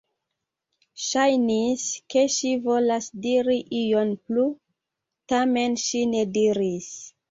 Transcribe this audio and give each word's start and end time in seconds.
Ŝajnis, 1.07 1.83
ke 2.15 2.25
ŝi 2.37 2.55
volas 2.65 3.11
diri 3.29 3.61
ion 3.83 4.17
plu, 4.25 4.51
tamen 5.35 5.83
ŝi 5.87 6.07
ne 6.13 6.31
diris. 6.37 6.95